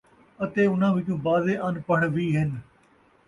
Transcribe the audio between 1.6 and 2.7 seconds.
اَن پڑھ وِی ہِن،